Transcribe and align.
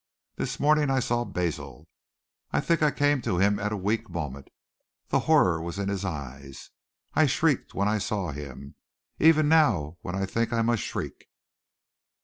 This 0.35 0.59
morning 0.59 0.89
I 0.89 0.99
saw 0.99 1.23
Basil. 1.25 1.87
I 2.49 2.59
think 2.59 2.81
I 2.81 2.89
came 2.89 3.21
to 3.21 3.37
him 3.37 3.59
at 3.59 3.71
a 3.71 3.77
weak 3.77 4.09
moment. 4.09 4.47
The 5.09 5.19
horror 5.29 5.61
was 5.61 5.77
in 5.77 5.89
his 5.89 6.03
eyes. 6.03 6.71
I 7.13 7.27
shrieked 7.27 7.75
when 7.75 7.87
I 7.87 7.99
saw 7.99 8.31
him. 8.31 8.73
Even 9.19 9.47
now 9.47 9.99
when 10.01 10.15
I 10.15 10.25
think 10.25 10.53
I 10.53 10.63
must 10.63 10.81
shriek. 10.81 11.29